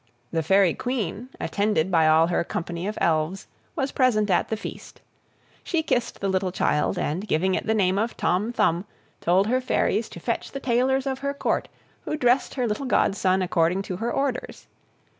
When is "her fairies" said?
9.45-10.09